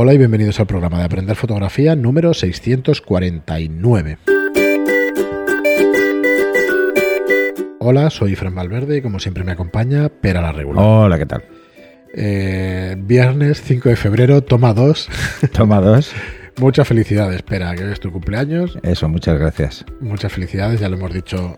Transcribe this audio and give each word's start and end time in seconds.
Hola 0.00 0.14
y 0.14 0.18
bienvenidos 0.18 0.60
al 0.60 0.68
programa 0.68 1.00
de 1.00 1.06
Aprender 1.06 1.34
Fotografía 1.34 1.96
número 1.96 2.32
649. 2.32 4.18
Hola, 7.80 8.08
soy 8.08 8.36
Fran 8.36 8.54
Valverde 8.54 8.98
y 8.98 9.02
como 9.02 9.18
siempre 9.18 9.42
me 9.42 9.50
acompaña 9.50 10.08
Pera 10.08 10.40
la 10.40 10.52
Regular. 10.52 10.84
Hola, 10.84 11.18
¿qué 11.18 11.26
tal? 11.26 11.42
Eh, 12.14 12.94
viernes 12.96 13.60
5 13.60 13.88
de 13.88 13.96
febrero, 13.96 14.44
toma 14.44 14.72
2. 14.72 15.08
Toma 15.52 15.80
2. 15.80 16.12
Muchas 16.58 16.88
felicidades, 16.88 17.36
espera, 17.36 17.74
que 17.74 17.92
es 17.92 18.00
tu 18.00 18.10
cumpleaños. 18.10 18.78
Eso, 18.82 19.08
muchas 19.08 19.38
gracias. 19.38 19.84
Muchas 20.00 20.32
felicidades, 20.32 20.80
ya 20.80 20.88
lo 20.88 20.96
hemos 20.96 21.12
dicho. 21.12 21.56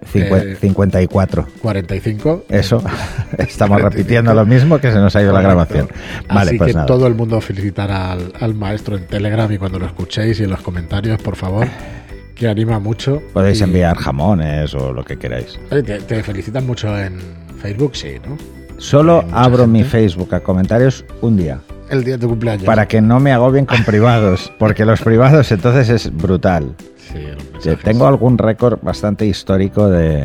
54. 0.60 1.46
45. 1.62 2.44
Eh, 2.48 2.58
Eso, 2.58 2.82
estamos 3.38 3.80
repitiendo 3.80 4.34
lo 4.34 4.44
mismo 4.44 4.78
que 4.78 4.92
se 4.92 4.98
nos 4.98 5.16
ha 5.16 5.22
ido 5.22 5.32
la 5.32 5.40
grabación. 5.40 5.88
Vale, 6.28 6.52
pues 6.58 6.74
nada. 6.74 6.86
todo 6.86 7.06
el 7.06 7.14
mundo 7.14 7.40
felicitar 7.40 7.90
al, 7.90 8.32
al 8.38 8.54
maestro 8.54 8.96
en 8.96 9.06
Telegram 9.06 9.50
y 9.50 9.58
cuando 9.58 9.78
lo 9.78 9.86
escuchéis 9.86 10.38
y 10.40 10.44
en 10.44 10.50
los 10.50 10.60
comentarios, 10.60 11.20
por 11.22 11.36
favor 11.36 11.66
que 12.34 12.48
anima 12.48 12.78
mucho. 12.78 13.22
Podéis 13.32 13.60
enviar 13.60 13.96
jamones 13.96 14.74
o 14.74 14.92
lo 14.92 15.04
que 15.04 15.16
queráis. 15.18 15.58
Te, 15.70 15.82
te, 15.82 16.22
felicitan 16.22 16.66
mucho 16.66 16.98
en 16.98 17.18
Facebook, 17.60 17.96
sí, 17.96 18.16
¿no? 18.26 18.36
Solo 18.78 19.24
abro 19.32 19.66
mi 19.66 19.84
Facebook 19.84 20.34
a 20.34 20.40
comentarios 20.40 21.04
un 21.20 21.36
día. 21.36 21.60
El 21.90 22.04
día 22.04 22.14
de 22.14 22.20
tu 22.20 22.28
cumpleaños. 22.28 22.64
Para 22.64 22.86
que 22.86 23.00
no 23.00 23.20
me 23.20 23.32
agobien 23.32 23.66
con 23.66 23.84
privados. 23.84 24.52
Porque 24.58 24.84
los 24.84 25.00
privados 25.00 25.50
entonces 25.52 25.88
es 25.88 26.16
brutal. 26.16 26.74
Sí, 26.96 27.18
los 27.52 27.64
Sí. 27.64 27.70
Tengo 27.82 28.06
algún 28.06 28.38
récord 28.38 28.78
bastante 28.82 29.26
histórico 29.26 29.88
de, 29.88 30.24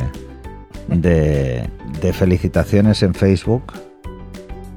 de, 0.87 1.67
de 2.01 2.13
felicitaciones 2.13 3.03
en 3.03 3.13
Facebook. 3.13 3.73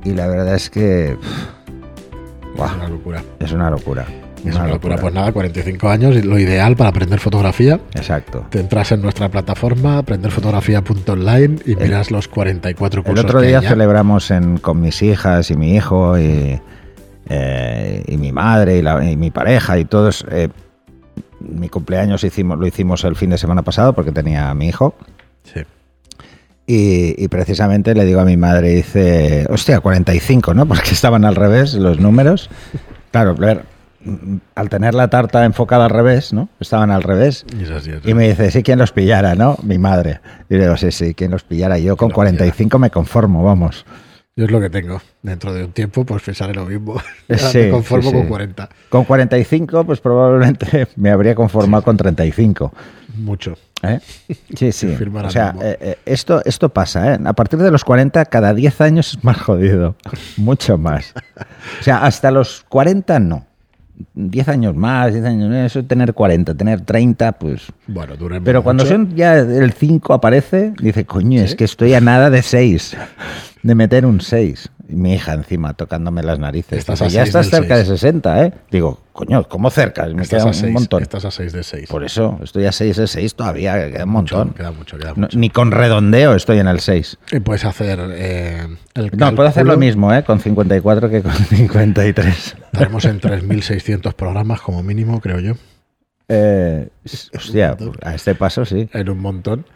Y 0.05 0.13
la 0.13 0.27
verdad 0.27 0.55
es 0.55 0.71
que. 0.71 1.17
pff, 1.21 2.65
Es 2.65 2.73
una 2.73 2.89
locura. 2.89 3.23
es 3.39 3.53
una 3.53 3.71
locura. 3.71 4.07
Es 4.45 4.55
una 4.55 4.69
locura. 4.69 4.97
Pues 4.97 5.13
nada, 5.13 5.33
45 5.33 5.89
años 5.89 6.17
y 6.17 6.23
lo 6.23 6.39
ideal 6.39 6.77
para 6.77 6.91
aprender 6.91 7.19
fotografía. 7.21 7.81
Exacto. 7.95 8.47
Te 8.51 8.61
entras 8.61 8.93
en 8.93 9.03
nuestra 9.03 9.29
plataforma, 9.29 9.99
aprenderfotografía.online 9.99 11.57
y 11.67 11.75
miras 11.77 12.11
los 12.11 12.29
44 12.29 13.01
El 13.01 13.05
cursos 13.05 13.25
otro 13.25 13.41
que 13.41 13.49
día 13.49 13.61
celebramos 13.61 14.31
en, 14.31 14.59
con 14.59 14.81
mis 14.81 15.03
hijas 15.03 15.51
y 15.51 15.57
mi 15.57 15.75
hijo 15.75 16.19
y, 16.19 16.61
eh, 17.29 18.03
y 18.07 18.17
mi 18.17 18.33
madre 18.33 18.79
y, 18.79 18.83
la- 18.83 19.05
y 19.11 19.17
mi 19.17 19.31
pareja 19.31 19.79
y 19.79 19.85
todos. 19.85 20.25
eh, 20.31 20.49
mi 21.41 21.69
cumpleaños 21.69 22.25
hicimos, 22.25 22.59
lo 22.59 22.67
hicimos 22.67 23.05
el 23.05 23.15
fin 23.15 23.31
de 23.31 23.39
semana 23.39 23.63
pasado 23.63 23.93
porque 23.93 24.11
tenía 24.13 24.51
a 24.51 24.55
mi 24.55 24.69
hijo. 24.69 24.95
Sí. 25.45 25.61
Y, 26.67 27.15
y 27.23 27.29
precisamente 27.29 27.95
le 27.95 28.05
digo 28.05 28.21
a 28.21 28.25
mi 28.25 28.37
madre, 28.37 28.71
dice, 28.71 29.47
hostia, 29.49 29.81
45, 29.81 30.53
¿no? 30.55 30.67
Porque 30.69 30.91
estaban 30.91 31.25
al 31.25 31.35
revés 31.37 31.75
los 31.75 31.99
números. 32.01 32.51
Claro, 33.11 33.35
ver, 33.37 33.65
mm, 34.05 34.37
al 34.55 34.69
tener 34.69 34.95
la 34.95 35.09
tarta 35.09 35.45
enfocada 35.47 35.85
al 35.87 35.91
revés, 35.91 36.33
¿no? 36.35 36.49
Estaban 36.61 36.91
al 36.91 37.03
revés. 37.03 37.47
Y 38.07 38.11
Y 38.11 38.15
me 38.15 38.29
dice, 38.29 38.51
sí, 38.51 38.63
¿quién 38.63 38.79
los 38.81 38.93
pillara, 38.93 39.35
no? 39.35 39.57
Mi 39.63 39.79
madre. 39.79 40.21
Y 40.51 40.57
le 40.57 40.65
digo, 40.65 40.77
sí, 40.77 40.91
sí, 40.91 41.15
¿quién 41.15 41.31
los 41.31 41.43
pillara? 41.45 41.79
Yo 41.79 41.97
con 41.97 42.09
los 42.09 42.15
45 42.17 42.79
me 42.79 42.91
conformo, 42.91 43.43
vamos. 43.45 43.87
Yo 44.39 44.45
es 44.45 44.53
lo 44.53 44.61
que 44.61 44.71
tengo. 44.71 45.03
Dentro 45.21 45.53
de 45.53 45.65
un 45.65 45.73
tiempo, 45.73 46.05
pues 46.07 46.23
pensaré 46.23 46.55
lo 46.55 46.65
mismo. 46.65 46.95
Ya 47.29 47.39
Sí, 47.39 47.59
me 47.59 47.71
conformo 47.71 48.05
sí, 48.05 48.11
sí. 48.11 48.15
con 48.21 48.29
40. 48.29 48.69
Con 48.89 49.05
45, 49.05 49.85
pues 49.85 50.01
probablemente 50.01 50.87
me 50.97 51.11
habría 51.11 51.35
conformado 51.35 51.83
con 51.83 51.97
35. 51.97 52.73
Mucho. 53.17 53.57
¿eh? 53.83 53.99
Sí, 54.55 54.71
sí. 54.73 54.97
O 55.25 55.31
sea, 55.31 55.57
eh, 55.61 55.77
eh, 55.81 55.99
esto, 56.07 56.41
esto 56.45 56.69
pasa, 56.69 57.15
¿eh? 57.15 57.19
A 57.25 57.33
partir 57.33 57.59
de 57.59 57.73
los 57.73 57.83
40, 57.83 58.27
cada 58.27 58.55
10 58.55 58.81
años 58.81 59.15
es 59.17 59.25
más 59.25 59.39
jodido. 59.39 59.97
Mucho 60.37 60.79
más. 60.79 61.15
O 61.81 61.83
sea, 61.83 62.05
hasta 62.07 62.31
los 62.31 62.65
40 62.69 63.19
no. 63.19 63.45
10 64.15 64.49
años 64.51 64.77
más, 64.77 65.13
10 65.13 65.25
años 65.25 65.51
menos, 65.51 65.67
eso 65.75 65.85
tener 65.85 66.15
40, 66.15 66.55
tener 66.55 66.83
30, 66.83 67.33
pues... 67.33 67.63
Bueno, 67.89 68.15
Pero 68.45 68.63
cuando 68.63 68.85
mucho. 68.85 68.95
son 68.95 69.17
ya 69.17 69.37
el 69.37 69.73
5 69.73 70.15
aparece, 70.15 70.73
dice, 70.81 71.05
coño, 71.05 71.43
es 71.43 71.57
que 71.57 71.65
estoy 71.65 71.95
a 71.95 72.01
nada 72.01 72.31
de 72.31 72.43
6, 72.43 72.97
de 73.63 73.75
meter 73.75 74.07
un 74.07 74.21
6. 74.21 74.71
Y 74.91 74.97
mi 74.97 75.13
hija 75.15 75.35
encima 75.35 75.75
tocándome 75.75 76.23
las 76.23 76.39
narices. 76.39 76.79
Estás 76.79 77.01
Dice, 77.01 77.05
a 77.05 77.09
ya 77.09 77.23
estás 77.25 77.51
cerca 77.51 77.77
seis". 77.77 77.89
de 77.89 77.97
60, 77.99 78.45
¿eh? 78.45 78.53
Digo, 78.71 79.01
coño, 79.13 79.47
¿cómo 79.47 79.69
cerca? 79.71 80.07
Me 80.07 80.23
Estás 80.23 80.39
queda 80.41 80.47
un 80.47 80.55
6, 80.55 80.73
montón. 80.73 81.03
Estás 81.03 81.27
a 81.27 81.31
6 81.31 81.53
de 81.53 81.63
6. 81.63 81.89
Por 81.91 82.05
eso, 82.05 82.39
estoy 82.43 82.65
a 82.65 82.73
6 82.73 82.97
de 82.97 83.07
6 83.07 83.35
todavía, 83.35 83.91
queda 83.93 84.05
un 84.05 84.11
montón. 84.11 84.51
Queda 84.55 84.71
mucho, 84.73 84.97
queda 84.97 85.11
No, 85.11 85.23
mucho. 85.23 85.39
ni 85.39 85.51
con 85.51 85.73
redondeo 85.73 86.35
estoy 86.35 86.59
en 86.61 86.69
el 86.69 86.81
6. 86.81 87.19
Y 87.33 87.41
puedes 87.41 87.67
hacer 87.67 87.99
eh, 88.13 88.67
el 88.95 89.11
No, 89.15 89.35
puedo 89.35 89.49
hacer 89.49 89.67
lo 89.67 89.77
mismo, 89.77 90.15
¿eh? 90.15 90.25
Con 90.25 90.41
54 90.41 91.11
que 91.11 91.21
con 91.23 91.33
53. 91.51 92.57
Estaremos 92.73 93.05
en 93.05 93.21
3.600 93.21 94.15
programas 94.15 94.63
como 94.63 94.83
mínimo, 94.83 95.21
creo 95.21 95.41
yo. 95.41 95.53
Eh, 96.29 96.89
hostia, 97.37 97.77
a 98.03 98.15
este 98.15 98.35
paso 98.35 98.65
sí. 98.65 98.89
En 98.93 99.11
un 99.11 99.19
montón. 99.19 99.67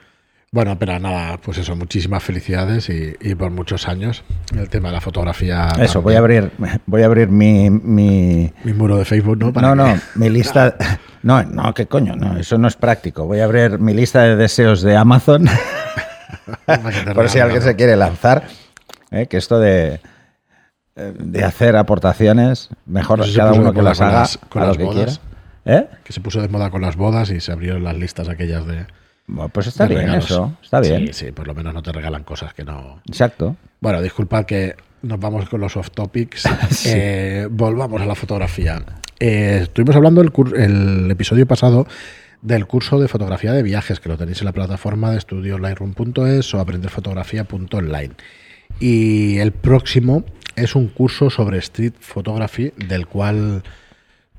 Bueno, 0.55 0.79
pero 0.79 0.99
nada, 0.99 1.39
pues 1.39 1.57
eso, 1.57 1.75
muchísimas 1.77 2.23
felicidades 2.23 2.91
y, 2.91 3.17
y 3.23 3.35
por 3.35 3.51
muchos 3.51 3.89
años. 3.89 4.23
El 4.55 4.69
tema 4.69 4.89
de 4.91 4.97
la 4.97 5.01
fotografía. 5.01 5.69
Eso, 5.81 6.03
voy 6.03 6.15
a 6.15 6.19
abrir, 6.19 6.51
voy 6.85 7.01
a 7.01 7.07
abrir 7.07 7.29
mi, 7.29 7.71
mi, 7.71 8.53
Mi 8.63 8.73
muro 8.75 8.99
de 8.99 9.07
Facebook, 9.07 9.39
¿no? 9.39 9.51
Para 9.51 9.75
No, 9.75 9.87
no, 9.87 9.99
mi 10.15 10.29
lista. 10.29 10.77
No, 11.23 11.43
no, 11.43 11.73
qué 11.73 11.87
coño, 11.87 12.17
no, 12.17 12.37
eso 12.37 12.59
no 12.59 12.69
es 12.69 12.77
práctico. 12.77 13.25
Voy 13.25 13.41
a 13.41 13.45
abrir 13.45 13.79
mi 13.79 13.95
lista 13.95 14.25
de 14.25 14.37
deseos 14.37 14.83
de 14.83 14.95
Amazon. 14.95 15.47
por 17.15 17.31
si 17.31 17.39
alguien 17.39 17.63
se 17.63 17.75
quiere 17.75 17.97
lanzar. 17.97 18.45
¿eh? 19.11 19.29
Que 19.29 19.39
esto 19.39 19.59
de, 19.59 20.01
eh, 20.97 21.15
de 21.19 21.45
hacer 21.45 21.77
aportaciones, 21.77 22.69
mejor 22.85 23.25
se 23.27 23.35
cada 23.39 23.55
uno 23.55 23.73
que 23.73 23.81
las 23.81 23.97
con 23.97 24.07
haga 24.07 24.19
las- 24.21 24.37
con 24.51 24.61
a 24.61 24.67
lo 24.67 24.69
las 24.73 24.77
que 24.77 24.85
bodas. 24.85 25.21
quiera. 25.65 25.79
¿Eh? 25.81 25.89
Que 26.05 26.13
se 26.13 26.21
puso 26.21 26.43
de 26.43 26.49
moda 26.49 26.69
con 26.71 26.83
las 26.83 26.97
bodas 26.97 27.31
y 27.31 27.41
se 27.41 27.53
abrieron 27.53 27.85
las 27.85 27.97
listas 27.97 28.29
aquellas 28.29 28.67
de. 28.67 28.85
Bueno, 29.27 29.49
pues 29.51 29.69
está 29.69 29.87
bien 29.87 30.03
regalos. 30.03 30.25
eso, 30.25 30.57
está 30.63 30.81
bien. 30.81 31.07
Sí, 31.09 31.27
sí, 31.27 31.33
por 31.33 31.47
lo 31.47 31.55
menos 31.55 31.73
no 31.73 31.83
te 31.83 31.93
regalan 31.93 32.25
cosas 32.25 32.55
que 32.55 32.65
no. 32.65 33.01
Exacto. 33.07 33.57
Bueno, 33.81 34.03
disculpad 34.03 34.45
que 34.45 34.77
nos 35.03 35.19
vamos 35.19 35.49
con 35.49 35.61
los 35.61 35.77
off 35.77 35.91
topics. 35.91 36.45
Sí. 36.71 36.91
Eh, 36.93 37.49
volvamos 37.51 38.01
a 38.01 38.07
la 38.07 38.15
fotografía. 38.15 38.83
Eh, 39.19 39.61
estuvimos 39.63 39.95
hablando 39.97 40.21
el, 40.21 40.33
el 40.57 41.11
episodio 41.11 41.47
pasado 41.47 41.87
del 42.43 42.67
curso 42.67 42.99
de 42.99 43.09
fotografía 43.09 43.53
de 43.53 43.63
viajes, 43.63 44.01
que 44.01 44.09
lo 44.09 44.19
tenéis 44.19 44.41
en 44.41 44.47
la 44.47 44.53
plataforma 44.53 45.13
de 45.13 45.19
estudioonlineroom.es 45.19 46.55
o 46.55 46.61
aprenderfotografía.online. 46.61 48.15
Y 48.81 49.39
el 49.39 49.53
próximo 49.53 50.25
es 50.57 50.75
un 50.75 50.89
curso 50.89 51.31
sobre 51.31 51.59
street 51.59 51.95
photography, 52.01 52.73
del 52.77 53.07
cual 53.07 53.63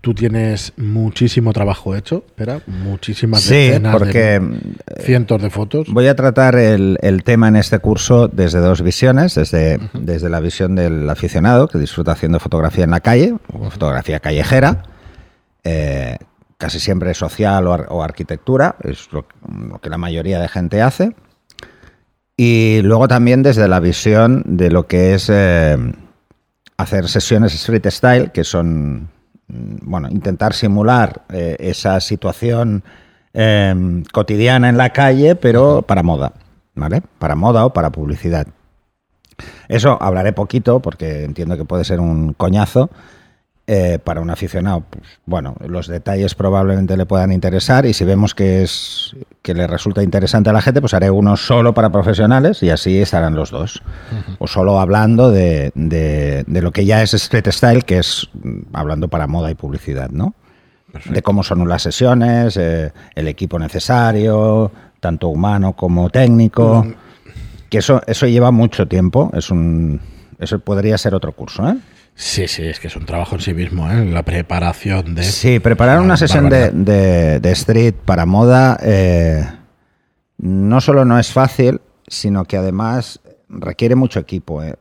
tú 0.03 0.13
tienes 0.13 0.73
muchísimo 0.75 1.53
trabajo 1.53 1.95
hecho, 1.95 2.25
espera, 2.27 2.59
muchísimas 2.67 3.41
Sí, 3.41 3.53
decenas 3.55 3.95
porque 3.95 4.19
de 4.19 4.39
mm, 4.41 4.59
cientos 4.99 5.41
de 5.41 5.49
fotos. 5.49 5.87
Voy 5.89 6.07
a 6.07 6.15
tratar 6.15 6.55
el, 6.55 6.97
el 7.01 7.23
tema 7.23 7.47
en 7.47 7.55
este 7.55 7.79
curso 7.79 8.27
desde 8.27 8.59
dos 8.59 8.81
visiones, 8.81 9.35
desde, 9.35 9.79
desde 9.93 10.29
la 10.29 10.41
visión 10.41 10.75
del 10.75 11.09
aficionado 11.09 11.69
que 11.69 11.77
disfruta 11.77 12.11
haciendo 12.11 12.41
fotografía 12.41 12.83
en 12.83 12.91
la 12.91 12.99
calle, 12.99 13.33
o 13.53 13.69
fotografía 13.69 14.19
callejera, 14.19 14.83
eh, 15.63 16.17
casi 16.57 16.81
siempre 16.81 17.13
social 17.13 17.65
o, 17.67 17.73
ar- 17.73 17.87
o 17.89 18.03
arquitectura, 18.03 18.75
es 18.83 19.07
lo, 19.13 19.25
lo 19.69 19.79
que 19.79 19.89
la 19.89 19.97
mayoría 19.97 20.41
de 20.41 20.49
gente 20.49 20.81
hace, 20.81 21.15
y 22.35 22.81
luego 22.83 23.07
también 23.07 23.41
desde 23.41 23.69
la 23.69 23.79
visión 23.79 24.43
de 24.45 24.69
lo 24.69 24.85
que 24.85 25.13
es 25.13 25.29
eh, 25.31 25.77
hacer 26.75 27.07
sesiones 27.07 27.53
street 27.55 27.85
style, 27.89 28.31
que 28.33 28.43
son, 28.43 29.07
bueno, 29.81 30.09
intentar 30.09 30.53
simular 30.53 31.23
eh, 31.29 31.55
esa 31.59 31.99
situación 31.99 32.83
eh, 33.33 34.03
cotidiana 34.11 34.69
en 34.69 34.77
la 34.77 34.91
calle, 34.91 35.35
pero 35.35 35.81
para 35.83 36.03
moda, 36.03 36.33
¿vale? 36.75 37.01
Para 37.19 37.35
moda 37.35 37.65
o 37.65 37.73
para 37.73 37.91
publicidad. 37.91 38.47
Eso 39.67 39.97
hablaré 40.01 40.33
poquito 40.33 40.79
porque 40.79 41.23
entiendo 41.23 41.57
que 41.57 41.65
puede 41.65 41.83
ser 41.83 41.99
un 41.99 42.33
coñazo. 42.33 42.89
Eh, 43.66 43.97
para 44.03 44.19
un 44.22 44.29
aficionado, 44.29 44.83
pues, 44.89 45.04
bueno, 45.25 45.56
los 45.65 45.88
detalles 45.88 46.36
probablemente 46.36 46.98
le 46.98 47.06
puedan 47.06 47.31
interesar 47.31 47.86
y 47.86 47.94
si 47.94 48.04
vemos 48.04 48.36
que 48.36 48.63
es 48.63 49.15
que 49.42 49.54
le 49.54 49.68
resulta 49.68 50.04
interesante 50.04 50.50
a 50.50 50.54
la 50.54 50.62
gente, 50.62 50.81
pues 50.81 50.94
haré 50.94 51.10
uno 51.10 51.38
solo 51.38 51.74
para 51.74 51.89
profesionales 51.89 52.62
y 52.63 52.69
así 52.69 53.00
estarán 53.01 53.36
los 53.36 53.51
dos. 53.51 53.81
O 54.39 54.48
solo 54.48 54.80
hablando 54.80 55.31
de, 55.31 55.71
de- 55.75 56.44
de 56.45 56.62
lo 56.62 56.71
que 56.71 56.86
ya 56.86 57.01
es 57.01 57.13
street 57.13 57.48
style, 57.51 57.83
que 57.86 58.00
es 58.00 58.30
mm, 58.42 58.60
hablando 58.74 59.07
para 59.07 59.27
moda 59.27 59.50
y 59.51 59.56
publicidad, 59.56 60.09
¿no? 60.09 60.33
de 61.06 61.21
cómo 61.24 61.42
son 61.44 61.68
las 61.68 61.81
sesiones, 61.81 62.56
eh, 62.56 62.92
el 63.16 63.27
equipo 63.27 63.57
necesario, 63.59 64.71
tanto 65.00 65.27
humano 65.30 65.74
como 65.74 66.09
técnico. 66.09 66.86
Que 67.69 67.80
eso, 67.80 68.01
eso 68.06 68.27
lleva 68.27 68.51
mucho 68.51 68.88
tiempo. 68.88 69.31
Es 69.33 69.50
un, 69.50 70.00
eso 70.38 70.59
podría 70.59 70.98
ser 71.00 71.16
otro 71.16 71.31
curso, 71.31 71.68
¿eh? 71.68 71.75
Sí, 72.15 72.48
sí, 72.48 72.63
es 72.63 72.80
que 72.80 72.88
es 72.88 72.95
un 72.95 73.06
trabajo 73.06 73.36
en 73.36 73.42
sí 73.42 73.54
mismo, 73.54 73.89
¿eh? 73.92 74.06
la 74.06 74.24
preparación 74.24 75.15
de... 75.15 75.24
Sí, 75.24 75.60
preparar 75.60 76.00
una 76.00 76.13
Ah, 76.13 76.18
sesión 76.18 76.48
de, 76.50 76.69
de- 76.71 77.39
de 77.39 77.51
street 77.51 77.95
para 78.06 78.25
moda 78.27 78.77
eh, 78.83 79.44
no 80.38 80.80
solo 80.81 81.06
no 81.06 81.18
es 81.19 81.31
fácil, 81.31 81.81
sino 82.07 82.45
que 82.45 82.57
además 82.57 83.19
requiere 83.50 83.95
mucho 83.95 84.19
equipo. 84.19 84.62
eh. 84.62 84.75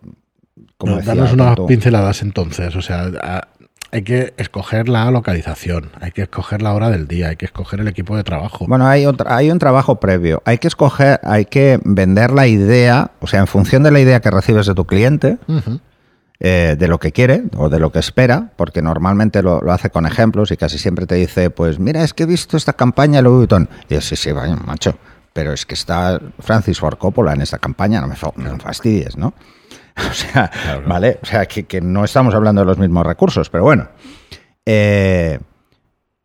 Como 0.76 0.92
No, 0.92 0.98
decía 0.98 1.14
danos 1.14 1.32
unas 1.32 1.54
tú. 1.56 1.66
pinceladas 1.66 2.20
entonces, 2.22 2.76
o 2.76 2.82
sea, 2.82 3.10
a- 3.22 3.48
hay 3.92 4.02
que 4.02 4.34
escoger 4.38 4.88
la 4.88 5.10
localización, 5.10 5.90
hay 6.00 6.12
que 6.12 6.22
escoger 6.22 6.62
la 6.62 6.72
hora 6.74 6.90
del 6.90 7.06
día, 7.08 7.28
hay 7.28 7.36
que 7.36 7.44
escoger 7.44 7.80
el 7.80 7.88
equipo 7.88 8.16
de 8.16 8.24
trabajo. 8.24 8.66
Bueno, 8.66 8.86
hay, 8.86 9.04
otra, 9.06 9.36
hay 9.36 9.50
un 9.50 9.58
trabajo 9.58 10.00
previo. 10.00 10.42
Hay 10.46 10.56
que 10.58 10.68
escoger, 10.68 11.20
hay 11.22 11.44
que 11.44 11.78
vender 11.84 12.30
la 12.30 12.46
idea, 12.46 13.10
o 13.20 13.26
sea, 13.26 13.40
en 13.40 13.46
función 13.46 13.82
de 13.82 13.90
la 13.90 14.00
idea 14.00 14.20
que 14.20 14.30
recibes 14.30 14.66
de 14.66 14.74
tu 14.74 14.86
cliente, 14.86 15.36
Ujú. 15.46 15.78
Eh, 16.44 16.74
de 16.76 16.88
lo 16.88 16.98
que 16.98 17.12
quiere 17.12 17.44
o 17.56 17.68
de 17.68 17.78
lo 17.78 17.92
que 17.92 18.00
espera, 18.00 18.50
porque 18.56 18.82
normalmente 18.82 19.42
lo, 19.42 19.60
lo 19.60 19.70
hace 19.72 19.90
con 19.90 20.06
ejemplos 20.06 20.50
y 20.50 20.56
casi 20.56 20.76
siempre 20.76 21.06
te 21.06 21.14
dice, 21.14 21.50
pues 21.50 21.78
mira, 21.78 22.02
es 22.02 22.12
que 22.14 22.24
he 22.24 22.26
visto 22.26 22.56
esta 22.56 22.72
campaña 22.72 23.18
de 23.18 23.22
Louis 23.22 23.36
Vuitton. 23.38 23.68
Y 23.88 23.94
yo, 23.94 24.00
sí, 24.00 24.16
sí, 24.16 24.32
vaya, 24.32 24.56
macho, 24.56 24.96
pero 25.32 25.52
es 25.52 25.64
que 25.64 25.74
está 25.74 26.20
Francis 26.40 26.80
Ford 26.80 26.98
Coppola 26.98 27.32
en 27.34 27.42
esta 27.42 27.58
campaña, 27.58 28.00
no 28.00 28.08
me, 28.08 28.16
fa- 28.16 28.32
no 28.34 28.54
me 28.54 28.58
fastidies, 28.58 29.16
¿no? 29.16 29.34
O 30.10 30.12
sea, 30.14 30.48
Claro. 30.50 30.82
¿vale? 30.88 31.18
O 31.22 31.26
sea, 31.26 31.46
que, 31.46 31.62
que 31.64 31.80
no 31.80 32.02
estamos 32.04 32.34
hablando 32.34 32.62
de 32.62 32.66
los 32.66 32.78
mismos 32.78 33.06
recursos, 33.06 33.48
pero 33.48 33.62
bueno. 33.62 33.88
Eh, 34.66 35.38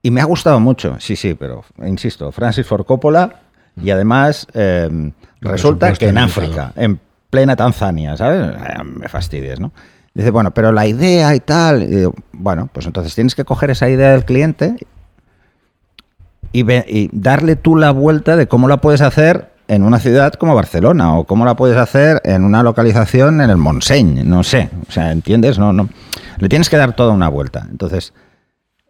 y 0.01 0.09
me 0.11 0.21
ha 0.21 0.25
gustado 0.25 0.59
mucho, 0.59 0.95
sí, 0.99 1.15
sí, 1.15 1.33
pero 1.33 1.63
insisto, 1.85 2.31
Francis 2.31 2.65
Ford 2.65 2.85
Coppola 2.85 3.41
y 3.75 3.89
además 3.89 4.47
eh, 4.53 5.11
resulta 5.41 5.91
que 5.93 6.07
en. 6.07 6.17
África, 6.17 6.71
en 6.75 6.99
plena 7.29 7.55
Tanzania, 7.55 8.15
¿sabes? 8.15 8.55
Me 8.85 9.09
fastidies, 9.09 9.59
¿no? 9.59 9.71
Dice, 10.17 10.31
bueno, 10.31 10.51
pero 10.51 10.71
la 10.71 10.87
idea 10.87 11.35
y 11.35 11.39
tal, 11.39 12.11
bueno, 12.31 12.69
pues 12.73 12.87
entonces 12.87 13.13
tienes 13.13 13.35
que 13.35 13.45
coger 13.45 13.69
esa 13.69 13.87
idea 13.87 14.11
del 14.13 14.25
cliente 14.25 14.75
y, 16.51 16.63
ve- 16.63 16.85
y 16.87 17.09
darle 17.11 17.55
tú 17.55 17.75
la 17.75 17.91
vuelta 17.91 18.35
de 18.35 18.47
cómo 18.47 18.67
la 18.67 18.77
puedes 18.77 19.01
hacer 19.01 19.51
en 19.67 19.83
una 19.83 19.99
ciudad 19.99 20.33
como 20.33 20.55
Barcelona 20.55 21.17
o 21.17 21.25
cómo 21.25 21.45
la 21.45 21.55
puedes 21.55 21.77
hacer 21.77 22.19
en 22.23 22.45
una 22.45 22.63
localización 22.63 23.41
en 23.41 23.49
el 23.51 23.57
Montseny, 23.57 24.23
no 24.23 24.43
sé, 24.43 24.69
o 24.87 24.91
sea, 24.91 25.11
¿entiendes? 25.11 25.59
No, 25.59 25.71
no, 25.73 25.87
le 26.39 26.49
tienes 26.49 26.69
que 26.69 26.77
dar 26.77 26.95
toda 26.95 27.13
una 27.13 27.29
vuelta. 27.29 27.67
Entonces, 27.69 28.13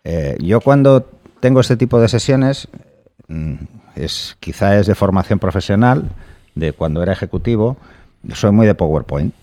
eh, 0.06 0.38
yo 0.40 0.62
cuando 0.62 1.10
tengo 1.42 1.60
este 1.60 1.76
tipo 1.78 2.00
de 2.00 2.08
sesiones, 2.08 2.68
mm, 3.28 3.56
es 3.96 4.38
quizá 4.40 4.78
es 4.80 4.88
de 4.88 4.96
formación 4.96 5.40
profesional, 5.40 6.10
de 6.56 6.72
cuando 6.72 7.04
era 7.04 7.12
ejecutivo, 7.12 7.76
soy 8.34 8.52
muy 8.52 8.66
de 8.66 8.76
PowerPoint. 8.76 9.34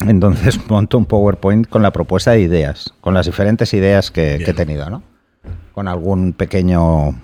Entonces 0.00 0.58
monto 0.68 0.98
un 0.98 1.06
PowerPoint 1.06 1.66
con 1.68 1.82
la 1.82 1.92
propuesta 1.92 2.32
de 2.32 2.40
ideas, 2.40 2.92
con 3.00 3.14
las 3.14 3.26
diferentes 3.26 3.72
ideas 3.74 4.10
que, 4.10 4.40
que 4.44 4.50
he 4.50 4.54
tenido, 4.54 4.88
¿no? 4.90 5.02
Con 5.72 5.88
algún 5.88 6.32
pequeño, 6.32 7.14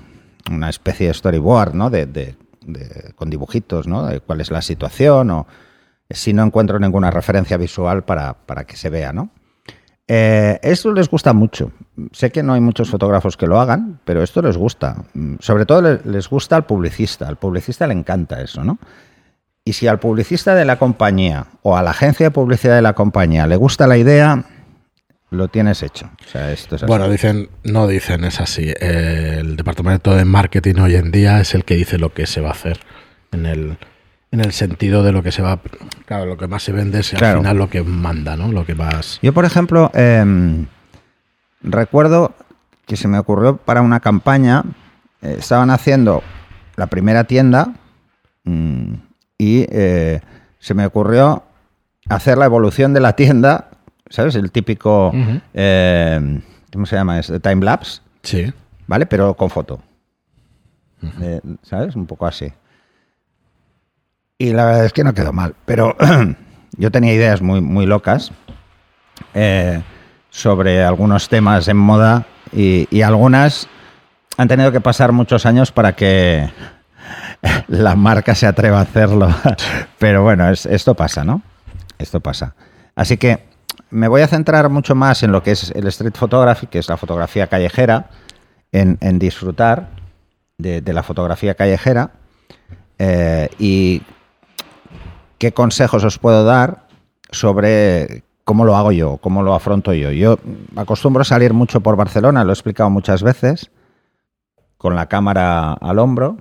una 0.51 0.69
especie 0.71 1.09
de 1.09 1.15
storyboard, 1.15 1.75
¿no? 1.75 1.91
De, 1.91 2.07
de- 2.07 2.37
de- 2.65 3.13
con 3.17 3.29
dibujitos, 3.31 3.87
¿no? 3.89 4.07
De 4.07 4.21
cuál 4.21 4.41
es 4.41 4.51
la 4.51 4.63
situación 4.63 5.31
o 5.31 5.47
si 6.11 6.33
no 6.33 6.43
encuentro 6.45 6.79
ninguna 6.79 7.11
referencia 7.11 7.57
visual 7.57 8.05
para, 8.05 8.35
para 8.35 8.65
que 8.65 8.77
se 8.77 8.91
vea, 8.91 9.13
¿no? 9.13 9.31
Eh, 10.09 10.59
esto 10.63 10.93
les 10.93 11.09
gusta 11.09 11.33
mucho. 11.33 11.73
Sé 12.13 12.31
que 12.31 12.43
no 12.43 12.53
hay 12.53 12.61
muchos 12.61 12.91
fotógrafos 12.91 13.37
que 13.37 13.47
lo 13.47 13.61
hagan, 13.61 14.01
pero 14.05 14.23
esto 14.23 14.43
les 14.43 14.57
gusta. 14.57 14.97
Mm, 15.15 15.37
Sobre 15.41 15.65
todo 15.65 15.81
le- 15.83 16.01
les 16.05 16.29
gusta 16.29 16.57
al 16.57 16.65
publicista. 16.67 17.27
Al 17.29 17.37
publicista 17.37 17.87
le 17.87 17.95
encanta 17.95 18.41
eso, 18.43 18.63
¿no? 18.63 18.79
Y 19.65 19.75
si 19.75 19.87
al 19.87 19.99
publicista 20.01 20.55
de 20.55 20.65
la 20.65 20.77
compañía 20.79 21.47
o 21.63 21.77
a 21.77 21.83
la 21.83 21.91
agencia 21.91 22.27
de 22.27 22.31
publicidad 22.33 22.75
de 22.75 22.83
la 22.83 22.95
compañía 22.95 23.47
le 23.47 23.57
gusta 23.57 23.87
la 23.87 23.97
idea, 23.97 24.45
lo 25.31 25.49
tienes 25.49 25.83
hecho. 25.83 26.11
O 26.27 26.29
sea, 26.31 26.51
esto 26.53 26.77
es 26.77 26.83
así. 26.83 26.89
Bueno, 26.91 27.09
dicen, 27.09 27.49
no 27.63 27.87
dicen, 27.87 28.25
es 28.25 28.41
así. 28.41 28.73
El 28.81 29.57
departamento 29.57 30.15
de 30.17 30.25
marketing 30.25 30.81
hoy 30.81 30.97
en 30.97 31.13
día 31.13 31.41
es 31.41 31.55
el 31.55 31.65
que 31.65 31.77
dice 31.77 31.97
lo 31.99 32.13
que 32.13 32.27
se 32.27 32.41
va 32.41 32.49
a 32.49 32.53
hacer. 32.53 32.81
En 33.31 33.47
el, 33.47 33.79
en 34.33 34.41
el 34.41 34.53
sentido 34.53 35.03
de 35.05 35.13
lo 35.13 35.23
que 35.23 35.31
se 35.33 35.43
va. 35.43 35.61
Claro, 36.07 36.27
lo 36.27 36.37
que 36.37 36.49
más 36.49 36.63
se 36.65 36.73
vende 36.73 36.99
es 37.01 37.11
Claro. 37.11 37.39
al 37.39 37.43
final 37.45 37.57
lo 37.59 37.71
que 37.71 37.83
manda, 37.83 38.37
¿no? 38.37 38.51
Lo 38.51 38.67
que 38.67 38.75
más. 38.75 39.21
Yo, 39.23 39.33
por 39.33 39.45
ejemplo, 39.45 39.91
em, 39.95 40.67
recuerdo 41.63 42.35
que 42.87 42.97
se 42.97 43.07
me 43.09 43.19
ocurrió 43.19 43.57
para 43.59 43.81
una 43.81 44.01
campaña, 44.01 44.65
eh, 45.23 45.37
estaban 45.39 45.71
haciendo 45.71 46.23
la 46.77 46.89
primera 46.89 47.25
tienda 47.25 47.73
mm, 48.45 48.95
y 49.43 49.67
eh, 49.71 50.21
se 50.61 50.73
me 50.75 50.87
ocurrió 50.87 51.43
hacer 52.09 52.39
la 52.39 52.45
evolución 52.45 52.93
de 52.95 53.01
la 53.01 53.15
tienda, 53.17 53.71
¿sabes? 54.09 54.37
El 54.37 54.53
típico, 54.53 55.11
em, 55.53 56.43
¿cómo 56.73 56.87
se 56.87 56.95
llama? 56.95 57.19
Es 57.19 57.33
time 57.43 57.65
lapse, 57.65 58.01
Sí. 58.23 58.53
¿vale? 58.87 59.07
Pero 59.07 59.35
con 59.35 59.51
foto. 59.51 59.81
Eh, 61.21 61.41
¿Sabes? 61.63 61.97
Un 61.97 62.07
poco 62.07 62.27
así. 62.27 62.53
Y 64.39 64.53
la 64.53 64.65
verdad 64.67 64.85
es 64.87 64.93
que 64.93 65.03
no 65.03 65.13
quedó 65.15 65.33
mal. 65.33 65.57
Pero 65.65 65.97
yo 66.77 66.91
tenía 66.93 67.13
ideas 67.13 67.43
muy, 67.43 67.61
muy 67.61 67.87
locas 67.87 68.31
eh, 69.35 69.83
sobre 70.31 70.85
algunos 70.85 71.29
temas 71.29 71.67
en 71.67 71.77
moda 71.77 72.27
y, 72.53 72.87
y 72.97 73.03
algunas 73.03 73.67
han 74.37 74.47
tenido 74.47 74.71
que 74.71 74.81
pasar 74.81 75.11
muchos 75.11 75.47
años 75.47 75.73
para 75.73 75.95
que 75.97 76.49
la 77.69 77.95
marca 77.97 78.35
se 78.35 78.47
atreva 78.47 78.79
a 78.79 78.83
hacerlo. 78.83 79.29
Pero 79.99 80.23
bueno, 80.23 80.49
es- 80.51 80.67
esto 80.67 80.95
pasa, 80.95 81.25
¿no? 81.25 81.43
Esto 81.99 82.21
pasa. 82.21 82.55
Así 82.95 83.17
que 83.17 83.45
me 83.91 84.09
voy 84.09 84.23
a 84.23 84.27
centrar 84.29 84.69
mucho 84.71 84.95
más 84.95 85.23
en 85.23 85.33
lo 85.33 85.43
que 85.43 85.53
es 85.53 85.71
el 85.75 85.87
street 85.89 86.15
photography, 86.15 86.67
que 86.67 86.79
es 86.79 86.89
la 86.89 86.97
fotografía 86.97 87.47
callejera, 87.47 88.11
en, 88.73 88.99
disfrutar 89.19 89.91
de, 90.57 90.81
de 90.81 90.93
la 90.95 91.03
fotografía 91.03 91.55
callejera 91.55 92.11
eh, 92.99 93.51
y 93.59 94.01
qué 95.37 95.53
consejos 95.53 96.05
os 96.05 96.19
puedo 96.19 96.45
dar 96.45 96.87
sobre 97.31 98.25
cómo 98.45 98.65
lo 98.65 98.77
hago 98.77 98.93
yo, 98.93 99.19
cómo 99.19 99.43
lo 99.43 99.55
afronto 99.55 99.93
yo. 99.93 100.11
Yo 100.11 100.39
acostumbro 100.77 101.21
a 101.23 101.25
salir 101.25 101.53
mucho 101.53 101.81
por 101.83 101.97
Barcelona, 101.97 102.45
lo 102.45 102.51
he 102.51 102.55
explicado 102.55 102.89
muchas 102.89 103.23
veces, 103.23 103.71
con 104.79 104.97
la 104.97 105.07
cámara 105.07 105.75
al 105.75 105.99
hombro. 105.99 106.39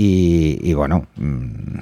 Y, 0.00 0.60
y 0.62 0.74
bueno, 0.74 1.08
mm, 1.16 1.78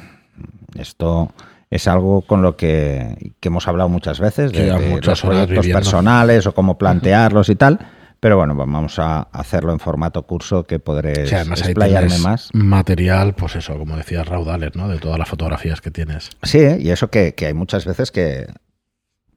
esto 0.79 1.33
es 1.69 1.87
algo 1.87 2.23
con 2.23 2.41
lo 2.41 2.57
que, 2.57 3.35
que 3.41 3.49
hemos 3.49 3.69
hablado 3.69 3.91
muchas 3.91 4.21
veces, 4.21 4.53
de, 4.53 4.73
de 4.73 4.89
muchas 4.89 5.23
los 5.23 5.31
proyectos 5.31 5.67
personales 5.67 6.47
o 6.47 6.55
cómo 6.55 6.79
plantearlos 6.79 7.51
y 7.51 7.57
tal. 7.57 7.79
Pero 8.19 8.39
bueno, 8.39 8.55
vamos 8.55 8.99
a 8.99 9.21
hacerlo 9.21 9.73
en 9.73 9.81
formato 9.81 10.23
curso 10.23 10.65
que 10.65 10.79
podré 10.79 11.25
explayarme 11.25 12.09
tienes 12.09 12.25
más. 12.25 12.49
material, 12.55 13.35
pues 13.35 13.57
eso, 13.57 13.79
como 13.79 13.99
decías, 13.99 14.27
raudales, 14.27 14.75
¿no? 14.75 14.89
De 14.89 14.99
todas 14.99 15.19
las 15.19 15.29
fotografías 15.29 15.83
que 15.83 15.91
tienes. 15.91 16.31
Sí, 16.43 16.61
y 16.79 16.89
eso 16.89 17.11
que, 17.11 17.35
que 17.35 17.47
hay 17.47 17.55
muchas 17.55 17.85
veces 17.85 18.11
que. 18.11 18.47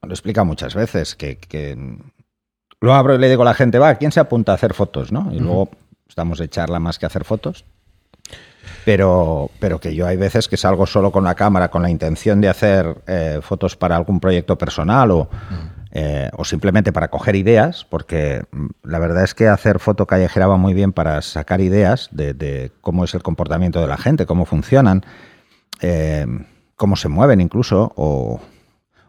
Lo 0.01 0.11
explica 0.13 0.45
muchas 0.45 0.73
veces, 0.73 1.17
que, 1.17 1.37
que 1.37 1.77
lo 2.79 2.93
abro 2.93 3.15
y 3.15 3.17
le 3.17 3.27
digo 3.27 3.41
a 3.41 3.45
la 3.45 3.53
gente, 3.53 3.77
va, 3.77 3.95
¿quién 3.95 4.13
se 4.13 4.21
apunta 4.21 4.53
a 4.53 4.55
hacer 4.55 4.73
fotos? 4.73 5.11
¿no? 5.11 5.29
Y 5.33 5.39
luego 5.39 5.69
estamos 6.07 6.39
de 6.39 6.47
charla 6.47 6.79
más 6.79 6.97
que 6.97 7.05
hacer 7.05 7.25
fotos. 7.25 7.65
Pero, 8.85 9.49
pero 9.59 9.79
que 9.79 9.95
yo 9.95 10.07
hay 10.07 10.17
veces 10.17 10.47
que 10.47 10.57
salgo 10.57 10.85
solo 10.85 11.11
con 11.11 11.23
la 11.23 11.35
cámara 11.35 11.69
con 11.69 11.81
la 11.81 11.89
intención 11.89 12.41
de 12.41 12.49
hacer 12.49 13.01
eh, 13.07 13.39
fotos 13.41 13.75
para 13.75 13.95
algún 13.95 14.19
proyecto 14.19 14.57
personal 14.57 15.11
o, 15.11 15.29
eh, 15.91 16.29
o 16.37 16.45
simplemente 16.45 16.91
para 16.91 17.09
coger 17.09 17.35
ideas, 17.35 17.85
porque 17.89 18.43
mm, 18.51 18.67
la 18.83 18.99
verdad 18.99 19.23
es 19.23 19.33
que 19.33 19.47
hacer 19.47 19.79
foto 19.79 20.05
callejera 20.05 20.47
va 20.47 20.57
muy 20.57 20.73
bien 20.73 20.93
para 20.93 21.21
sacar 21.21 21.61
ideas 21.61 22.09
de, 22.11 22.33
de 22.33 22.71
cómo 22.81 23.03
es 23.03 23.13
el 23.15 23.23
comportamiento 23.23 23.81
de 23.81 23.87
la 23.87 23.97
gente, 23.97 24.25
cómo 24.25 24.45
funcionan, 24.45 25.03
eh, 25.81 26.27
cómo 26.75 26.95
se 26.95 27.09
mueven 27.09 27.41
incluso, 27.41 27.91
o, 27.95 28.39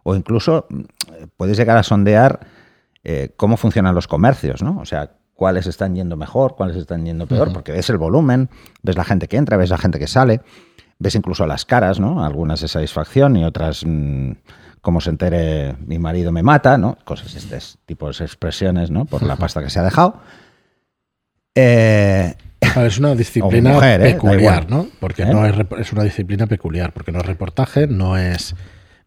o 0.02 0.14
incluso 0.14 0.66
mm, 0.71 0.80
puedes 1.37 1.57
llegar 1.57 1.76
a 1.76 1.83
sondear 1.83 2.40
eh, 3.04 3.33
cómo 3.37 3.57
funcionan 3.57 3.95
los 3.95 4.09
comercios, 4.09 4.62
¿no? 4.62 4.78
O 4.78 4.85
sea, 4.85 5.11
cuáles 5.41 5.67
están 5.67 5.95
yendo 5.95 6.19
mejor, 6.19 6.55
cuáles 6.55 6.77
están 6.77 7.07
yendo 7.07 7.27
peor, 7.27 7.51
porque 7.51 7.73
ves 7.73 7.89
el 7.89 7.97
volumen, 7.97 8.51
ves 8.83 8.95
la 8.95 9.05
gente 9.05 9.27
que 9.27 9.39
entra, 9.39 9.57
ves 9.57 9.71
la 9.71 9.79
gente 9.79 9.99
que 9.99 10.07
sale, 10.07 10.43
ves 10.99 11.15
incluso 11.15 11.47
las 11.47 11.65
caras, 11.65 11.99
¿no? 11.99 12.23
Algunas 12.23 12.61
de 12.61 12.69
satisfacción 12.69 13.39
y 13.39 13.47
otras, 13.47 13.83
mm, 13.87 14.33
como 14.83 15.01
se 15.01 15.09
entere 15.09 15.77
mi 15.87 15.99
marido 15.99 16.31
me 16.31 16.43
mata, 16.43 16.77
¿no? 16.77 16.99
Cosas 17.07 17.35
este 17.37 17.59
tipo 17.87 18.13
de 18.13 18.23
expresiones, 18.23 18.91
¿no? 18.91 19.07
Por 19.07 19.23
la 19.23 19.37
pasta 19.37 19.63
que 19.63 19.71
se 19.71 19.79
ha 19.79 19.83
dejado. 19.83 20.21
Eh, 21.55 22.35
es 22.61 22.99
una 22.99 23.15
disciplina 23.15 23.73
mujer, 23.73 24.03
¿eh? 24.03 24.13
Peculiar. 24.13 24.69
¿no? 24.71 24.89
Porque 25.01 25.23
¿Eh? 25.23 25.33
no 25.33 25.47
es, 25.47 25.55
es 25.79 25.93
una 25.95 26.03
disciplina 26.05 26.47
peculiar, 26.49 26.93
porque 26.93 27.13
no 27.13 27.21
es 27.21 27.25
reportaje, 27.25 27.87
no 27.87 28.19
es, 28.19 28.55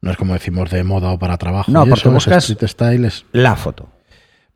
no 0.02 0.10
es 0.10 0.18
como 0.18 0.34
decimos 0.34 0.72
de 0.72 0.84
moda 0.84 1.12
o 1.12 1.20
para 1.20 1.38
trabajo. 1.38 1.72
No, 1.72 1.86
y 1.86 1.90
porque 1.90 2.00
eso, 2.02 2.10
es 2.10 2.16
buscas- 2.16 2.50
street 2.50 2.68
style, 2.70 3.06
es 3.06 3.24
la 3.34 3.56
foto. 3.56 3.90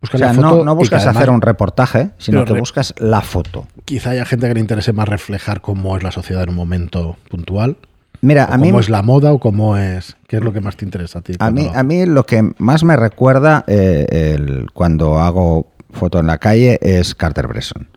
Buscar 0.01 0.15
O 0.15 0.19
sea, 0.19 0.27
la 0.27 0.33
foto 0.33 0.57
no, 0.57 0.63
no 0.63 0.75
buscas 0.75 1.01
además 1.03 1.17
hacer 1.17 1.29
un 1.29 1.41
reportaje, 1.41 2.09
sino 2.17 2.45
que 2.45 2.53
re- 2.53 2.59
buscas 2.59 2.93
la 2.97 3.21
foto. 3.21 3.67
Quizá 3.85 4.11
haya 4.11 4.25
gente 4.25 4.47
que 4.47 4.53
le 4.53 4.59
interese 4.59 4.93
más 4.93 5.07
reflejar 5.09 5.61
cómo 5.61 5.97
es 5.97 6.03
la 6.03 6.11
sociedad 6.11 6.43
en 6.43 6.49
un 6.49 6.55
momento 6.55 7.17
puntual, 7.29 7.77
Mira, 8.21 8.45
a 8.45 8.57
mí, 8.57 8.67
cómo 8.69 8.79
es 8.79 8.89
la 8.89 9.03
moda 9.03 9.31
o 9.31 9.39
cómo 9.39 9.77
es, 9.77 10.17
qué 10.27 10.37
es 10.37 10.43
lo 10.43 10.51
que 10.51 10.59
más 10.61 10.75
te 10.75 10.85
interesa 10.85 11.19
a 11.19 11.21
ti. 11.21 11.33
a 11.39 11.51
mí, 11.51 11.65
lo- 11.65 11.73
a 11.75 11.83
mí 11.83 12.05
lo 12.05 12.25
que 12.25 12.51
más 12.57 12.83
me 12.83 12.95
recuerda 12.95 13.63
eh, 13.67 14.35
el- 14.35 14.71
cuando 14.73 15.19
hago 15.19 15.67
foto 15.91 16.19
en 16.19 16.27
la 16.27 16.37
calle 16.39 16.79
es 16.81 17.13
Carter 17.15 17.47
Bresson. 17.47 17.87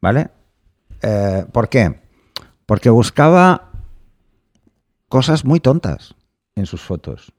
¿Vale? 0.00 0.28
Eh, 1.02 1.44
¿Por 1.52 1.68
qué? 1.68 2.00
Porque 2.64 2.90
buscaba 2.90 3.70
cosas 5.08 5.44
muy 5.44 5.60
tontas 5.60 6.14
en 6.54 6.66
sus 6.66 6.80
fotos. 6.82 7.32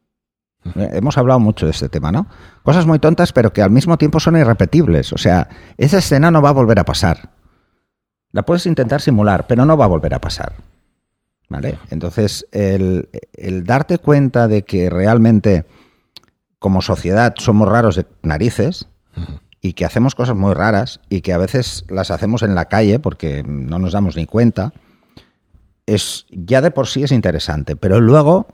Eh, 0.75 0.89
Hemos 0.93 1.17
hablado 1.17 1.39
mucho 1.39 1.65
de 1.65 1.71
este 1.71 1.89
tema, 1.89 2.12
¿no? 2.12 2.27
Cosas 2.63 2.86
muy 2.86 3.00
tontas, 3.00 3.33
pero 3.33 3.53
que 3.53 3.62
al 3.62 3.71
mismo 3.71 3.97
tiempo 3.97 4.19
son 4.19 4.38
irrepetibles. 4.38 5.13
O 5.13 5.17
sea, 5.17 5.50
esa 5.77 6.00
escena 6.00 6.31
no 6.31 6.41
va 6.41 6.50
a 6.50 6.53
volver 6.53 6.79
a 6.79 6.86
pasar. 6.86 7.31
La 8.31 8.43
puedes 8.43 8.65
intentar 8.65 9.01
simular, 9.01 9.47
pero 9.47 9.65
no 9.65 9.77
va 9.77 9.86
a 9.86 9.89
volver 9.89 10.13
a 10.13 10.21
pasar. 10.21 10.53
¿Vale? 11.50 11.79
Entonces, 11.91 12.45
el, 12.51 13.07
el 13.33 13.63
darte 13.63 14.00
cuenta 14.00 14.50
de 14.50 14.63
que 14.63 14.89
realmente 14.89 15.65
como 16.59 16.81
sociedad 16.81 17.36
somos 17.38 17.69
raros 17.69 17.95
de 17.95 18.05
narices 18.24 18.88
y 19.62 19.74
que 19.74 19.86
hacemos 19.86 20.15
cosas 20.15 20.36
muy 20.36 20.53
raras 20.53 21.00
y 21.09 21.21
que 21.21 21.33
a 21.33 21.38
veces 21.38 21.86
las 21.89 22.12
hacemos 22.12 22.43
en 22.43 22.55
la 22.55 22.65
calle 22.65 23.00
porque 23.00 23.43
no 23.43 23.79
nos 23.79 23.93
damos 23.93 24.15
ni 24.15 24.25
cuenta, 24.25 24.74
es 25.86 26.25
ya 26.29 26.62
de 26.62 26.71
por 26.71 26.88
sí 26.88 27.03
es 27.03 27.12
interesante. 27.12 27.75
Pero 27.75 28.01
luego 28.01 28.47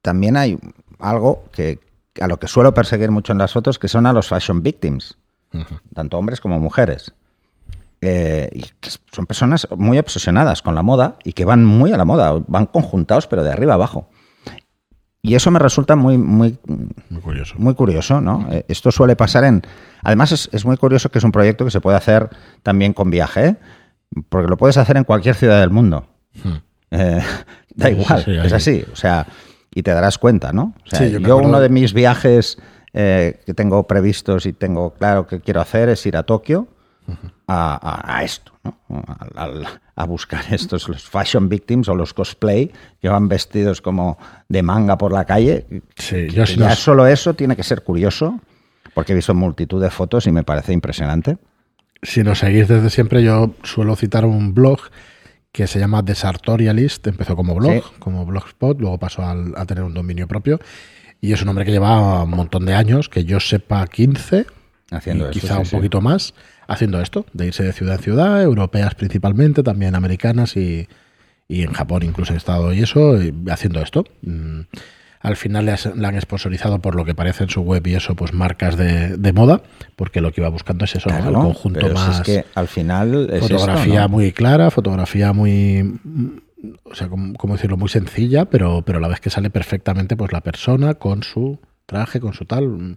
también 0.00 0.36
hay 0.36 0.58
algo 1.02 1.44
que 1.52 1.80
a 2.20 2.26
lo 2.26 2.38
que 2.38 2.48
suelo 2.48 2.74
perseguir 2.74 3.10
mucho 3.10 3.32
en 3.32 3.38
las 3.38 3.52
fotos, 3.52 3.78
que 3.78 3.88
son 3.88 4.06
a 4.06 4.12
los 4.12 4.28
fashion 4.28 4.62
victims, 4.62 5.16
tanto 5.94 6.18
hombres 6.18 6.40
como 6.40 6.58
mujeres. 6.58 7.12
Eh, 8.04 8.50
y 8.52 8.62
que 8.80 8.90
son 9.12 9.26
personas 9.26 9.68
muy 9.76 9.96
obsesionadas 9.98 10.60
con 10.60 10.74
la 10.74 10.82
moda 10.82 11.16
y 11.22 11.34
que 11.34 11.44
van 11.44 11.64
muy 11.64 11.92
a 11.92 11.96
la 11.96 12.04
moda, 12.04 12.34
van 12.48 12.66
conjuntados 12.66 13.28
pero 13.28 13.44
de 13.44 13.52
arriba 13.52 13.74
abajo. 13.74 14.08
Y 15.24 15.36
eso 15.36 15.52
me 15.52 15.60
resulta 15.60 15.94
muy, 15.94 16.18
muy, 16.18 16.58
Muy 17.08 17.20
curioso. 17.20 17.54
muy 17.56 17.74
curioso, 17.74 18.20
¿no? 18.20 18.48
Eh, 18.50 18.64
Esto 18.66 18.90
suele 18.90 19.14
pasar 19.14 19.44
en... 19.44 19.62
Además 20.02 20.32
es, 20.32 20.48
es 20.50 20.64
muy 20.64 20.76
curioso 20.76 21.10
que 21.10 21.18
es 21.18 21.24
un 21.24 21.30
proyecto 21.30 21.64
que 21.64 21.70
se 21.70 21.80
puede 21.80 21.96
hacer 21.96 22.28
también 22.64 22.92
con 22.92 23.08
viaje, 23.08 23.46
¿eh? 23.46 23.56
porque 24.28 24.48
lo 24.48 24.56
puedes 24.56 24.76
hacer 24.78 24.96
en 24.96 25.04
cualquier 25.04 25.36
ciudad 25.36 25.60
del 25.60 25.70
mundo. 25.70 26.06
Hmm. 26.42 26.56
Eh, 26.90 27.22
da 27.76 27.90
igual, 27.90 28.24
sí, 28.24 28.32
sí, 28.32 28.36
es 28.36 28.52
así. 28.52 28.84
O 28.92 28.96
sea, 28.96 29.26
y 29.74 29.82
te 29.82 29.90
darás 29.92 30.18
cuenta, 30.18 30.52
¿no? 30.52 30.74
O 30.84 30.88
sea, 30.88 30.98
Sí, 31.00 31.16
yo 31.20 31.36
uno 31.38 31.60
de 31.60 31.68
mis 31.68 31.92
viajes 31.92 32.58
eh, 32.94 33.40
que 33.46 33.54
tengo 33.54 33.86
previstos 33.86 34.44
y 34.46 34.52
tengo 34.52 34.92
claro 34.94 35.26
que 35.26 35.40
quiero 35.40 35.60
hacer 35.60 35.88
es 35.88 36.04
ir 36.06 36.16
a 36.16 36.22
Tokio 36.24 36.68
a, 37.46 37.78
a- 38.06 38.18
a 38.18 38.22
esto, 38.24 38.52
¿no? 38.64 38.78
A, 39.96 40.04
buscar 40.04 40.42
estos, 40.50 40.88
los 40.88 41.02
fashion 41.08 41.48
victims 41.48 41.88
o 41.88 41.94
los 41.94 42.12
cosplay 42.14 42.70
que 43.00 43.08
van 43.08 43.28
vestidos 43.28 43.80
como 43.80 44.18
de 44.48 44.62
manga 44.62 44.96
por 44.98 45.12
la 45.12 45.24
calle. 45.24 45.66
Sí, 45.96 46.28
yo 46.28 46.44
ya 46.44 46.74
solo 46.76 47.06
eso 47.06 47.34
tiene 47.34 47.56
que 47.56 47.62
ser 47.62 47.82
curioso, 47.82 48.40
porque 48.94 49.12
he 49.12 49.14
visto 49.16 49.34
multitud 49.34 49.82
de 49.82 49.90
fotos 49.90 50.26
y 50.26 50.32
me 50.32 50.42
parece 50.44 50.72
impresionante. 50.72 51.38
si 52.02 52.22
nos 52.22 52.40
seguís 52.40 52.68
desde 52.68 52.90
siempre, 52.90 53.22
yo 53.22 53.54
suelo 53.62 53.96
citar 53.96 54.24
un 54.24 54.54
blog 54.54 54.80
que 55.52 55.66
se 55.66 55.78
llama 55.78 56.02
The 56.04 56.14
Sartorialist. 56.14 57.06
Empezó 57.06 57.36
como 57.36 57.54
blog, 57.54 57.84
Sí. 57.84 57.90
como 57.98 58.24
blogspot, 58.26 58.80
luego 58.80 58.98
pasó 58.98 59.22
al- 59.26 59.54
a 59.56 59.66
tener 59.66 59.84
un 59.84 59.94
dominio 59.94 60.26
propio. 60.26 60.58
Y 61.20 61.32
es 61.32 61.42
un 61.42 61.48
hombre 61.50 61.64
que 61.64 61.70
lleva 61.70 62.24
un 62.24 62.30
montón 62.30 62.64
de 62.66 62.74
años, 62.74 63.08
que 63.08 63.24
yo 63.24 63.38
sepa 63.38 63.86
15, 63.86 64.46
Haciendo 64.90 65.26
y 65.26 65.28
esto, 65.28 65.40
quizá 65.40 65.54
sí, 65.54 65.60
un 65.60 65.66
sí. 65.66 65.76
poquito 65.76 66.00
más, 66.00 66.34
haciendo 66.66 67.00
esto, 67.00 67.24
de 67.32 67.46
irse 67.46 67.62
de 67.62 67.72
ciudad 67.72 67.96
en 67.96 68.02
ciudad, 68.02 68.42
europeas 68.42 68.94
principalmente, 68.94 69.62
también 69.62 69.94
americanas 69.94 70.56
y, 70.56 70.88
y 71.48 71.62
en 71.62 71.72
Japón 71.72 72.02
incluso 72.02 72.34
he 72.34 72.36
estado 72.36 72.72
y 72.72 72.80
eso, 72.82 73.22
y 73.22 73.32
haciendo 73.50 73.80
esto. 73.80 74.04
Mm, 74.22 74.60
Al 75.22 75.36
final 75.36 75.64
le 75.66 76.06
han 76.06 76.20
sponsorizado 76.20 76.80
por 76.80 76.96
lo 76.96 77.04
que 77.04 77.14
parece 77.14 77.44
en 77.44 77.50
su 77.50 77.60
web 77.62 77.86
y 77.86 77.94
eso, 77.94 78.16
pues 78.16 78.32
marcas 78.32 78.76
de, 78.76 79.16
de 79.16 79.32
moda, 79.32 79.62
porque 79.94 80.20
lo 80.20 80.32
que 80.32 80.40
iba 80.40 80.48
buscando 80.50 80.84
es 80.84 80.96
eso, 80.96 81.08
el 81.10 81.32
conjunto 81.44 81.86
si 81.88 81.94
más 81.94 82.18
es 82.20 82.26
que 82.26 82.44
al 82.56 82.66
final 82.68 83.30
es 83.30 83.40
fotografía 83.40 83.94
esto, 84.00 84.02
¿no? 84.02 84.08
muy 84.08 84.32
clara, 84.32 84.70
fotografía 84.72 85.32
muy, 85.32 85.98
o 86.84 86.94
sea, 86.94 87.08
¿cómo, 87.08 87.34
cómo 87.34 87.54
decirlo? 87.54 87.76
Muy 87.76 87.88
sencilla, 87.88 88.46
pero, 88.46 88.82
pero 88.82 88.98
a 88.98 89.00
la 89.00 89.08
vez 89.08 89.20
que 89.20 89.30
sale 89.30 89.48
perfectamente 89.50 90.16
pues 90.16 90.32
la 90.32 90.40
persona 90.40 90.94
con 90.94 91.22
su 91.22 91.58
traje, 91.86 92.18
con 92.18 92.34
su 92.34 92.44
tal. 92.44 92.96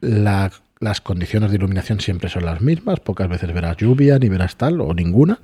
La- 0.00 0.50
las 0.78 1.02
condiciones 1.02 1.50
de 1.50 1.56
iluminación 1.58 2.00
siempre 2.00 2.30
son 2.30 2.46
las 2.46 2.62
mismas, 2.62 3.00
pocas 3.00 3.28
veces 3.28 3.52
verás 3.52 3.76
lluvia, 3.76 4.18
ni 4.18 4.30
verás 4.30 4.56
tal, 4.56 4.80
o 4.80 4.94
ninguna. 4.94 5.38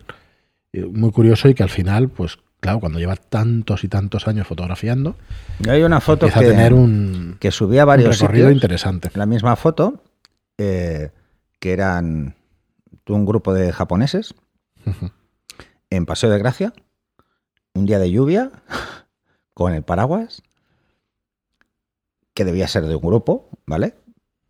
Y 0.72 0.80
Muy 0.80 1.10
curioso 1.10 1.48
y 1.50 1.54
que 1.54 1.62
al 1.62 1.68
final, 1.68 2.08
pues 2.08 2.38
claro, 2.60 2.80
cuando 2.80 2.98
lleva 2.98 3.16
tantos 3.16 3.84
y 3.84 3.88
tantos 3.88 4.26
años 4.28 4.46
fotografiando, 4.46 5.16
hay 5.68 5.82
una 5.82 6.00
foto 6.00 6.26
que, 6.28 6.32
a 6.38 6.40
tener 6.40 6.72
un, 6.72 7.36
que 7.40 7.50
varios 7.84 8.18
recorrido 8.20 8.48
sitios, 8.48 8.62
interesante. 8.62 9.10
la 9.14 9.26
misma 9.26 9.56
foto, 9.56 10.02
eh, 10.58 11.10
que 11.60 11.72
eran 11.72 12.34
un 13.08 13.24
grupo 13.26 13.54
de 13.54 13.72
japoneses 13.72 14.34
en 15.90 16.06
Paseo 16.06 16.30
de 16.30 16.38
Gracia, 16.38 16.72
un 17.74 17.86
día 17.86 17.98
de 17.98 18.10
lluvia, 18.10 18.50
con 19.54 19.72
el 19.74 19.82
paraguas, 19.82 20.42
que 22.34 22.44
debía 22.44 22.68
ser 22.68 22.84
de 22.84 22.94
un 22.96 23.02
grupo, 23.02 23.48
¿vale? 23.66 23.94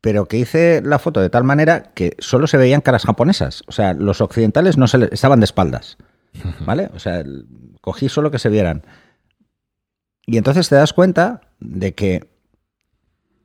Pero 0.00 0.26
que 0.26 0.38
hice 0.38 0.82
la 0.84 0.98
foto 0.98 1.20
de 1.20 1.30
tal 1.30 1.44
manera 1.44 1.92
que 1.94 2.16
solo 2.18 2.46
se 2.46 2.56
veían 2.56 2.80
caras 2.80 3.04
japonesas. 3.04 3.62
O 3.66 3.72
sea, 3.72 3.92
los 3.94 4.20
occidentales 4.20 4.76
no 4.76 4.86
se 4.88 4.98
le- 4.98 5.08
estaban 5.12 5.40
de 5.40 5.44
espaldas, 5.44 5.96
¿vale? 6.64 6.90
O 6.94 6.98
sea, 6.98 7.24
cogí 7.86 8.08
solo 8.08 8.32
que 8.32 8.40
se 8.40 8.48
vieran. 8.48 8.82
Y 10.26 10.38
entonces 10.38 10.68
te 10.68 10.74
das 10.74 10.92
cuenta 10.92 11.40
de 11.60 11.94
que 11.94 12.28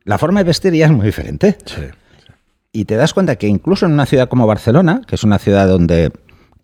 la 0.03 0.17
forma 0.17 0.39
de 0.39 0.45
vestir 0.45 0.73
ya 0.73 0.87
es 0.87 0.91
muy 0.91 1.05
diferente. 1.05 1.57
Sí. 1.63 1.83
Y 2.71 2.85
te 2.85 2.95
das 2.95 3.13
cuenta 3.13 3.35
que 3.35 3.45
incluso 3.47 3.85
en 3.85 3.91
una 3.91 4.07
ciudad 4.07 4.29
como 4.29 4.47
Barcelona, 4.47 5.01
que 5.05 5.13
es 5.13 5.23
una 5.23 5.37
ciudad 5.37 5.67
donde 5.67 6.11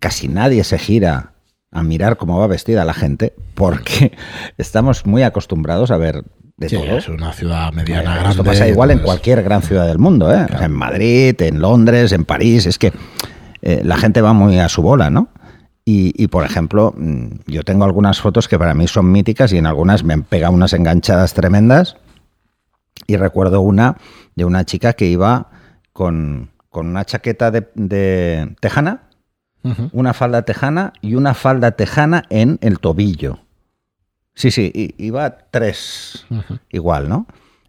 casi 0.00 0.26
nadie 0.26 0.64
se 0.64 0.76
gira 0.76 1.34
a 1.70 1.82
mirar 1.84 2.16
cómo 2.16 2.36
va 2.40 2.48
vestida 2.48 2.84
la 2.84 2.94
gente, 2.94 3.32
porque 3.54 4.16
estamos 4.58 5.06
muy 5.06 5.22
acostumbrados 5.22 5.92
a 5.92 5.98
ver 5.98 6.24
de 6.56 6.68
Sí, 6.68 6.74
todo. 6.76 6.98
es 6.98 7.08
una 7.08 7.32
ciudad 7.32 7.72
mediana 7.72 8.14
grande. 8.14 8.30
Esto 8.30 8.42
pasa 8.42 8.66
igual 8.66 8.90
en 8.90 8.98
cualquier 8.98 9.44
gran 9.44 9.62
ciudad 9.62 9.86
del 9.86 9.98
mundo, 10.00 10.32
¿eh? 10.34 10.46
O 10.52 10.58
sea, 10.58 10.66
en 10.66 10.72
Madrid, 10.72 11.40
en 11.42 11.60
Londres, 11.60 12.10
en 12.10 12.24
París. 12.24 12.66
Es 12.66 12.76
que 12.76 12.92
eh, 13.62 13.82
la 13.84 13.96
gente 13.98 14.20
va 14.20 14.32
muy 14.32 14.58
a 14.58 14.68
su 14.68 14.82
bola, 14.82 15.10
¿no? 15.10 15.28
Y, 15.90 16.12
y, 16.22 16.28
por 16.28 16.44
ejemplo, 16.44 16.92
mm, 16.94 17.28
yo 17.46 17.62
tengo 17.62 17.86
algunas 17.86 18.20
fotos 18.20 18.46
que 18.46 18.58
para 18.58 18.74
mí 18.74 18.86
son 18.86 19.10
míticas 19.10 19.54
y 19.54 19.56
en 19.56 19.64
algunas 19.64 20.04
me 20.04 20.12
han 20.12 20.22
pegado 20.22 20.52
unas 20.52 20.74
enganchadas 20.74 21.32
tremendas. 21.32 21.96
Y 23.06 23.16
recuerdo 23.16 23.62
una 23.62 23.96
de 24.34 24.44
una 24.44 24.66
chica 24.66 24.92
que 24.92 25.06
iba 25.06 25.48
con, 25.94 26.50
con 26.68 26.88
una 26.88 27.06
chaqueta 27.06 27.50
de, 27.50 27.70
de 27.74 28.54
tejana, 28.60 29.04
una 29.92 30.12
falda 30.12 30.42
tejana 30.42 30.92
y 31.00 31.14
una 31.14 31.32
falda 31.32 31.70
tejana 31.70 32.24
en 32.28 32.58
el 32.60 32.80
tobillo. 32.80 33.38
Sí, 34.34 34.50
sí, 34.50 34.94
iba 34.98 35.38
tres 35.50 36.26
igual, 36.68 37.08
¿no? 37.08 37.26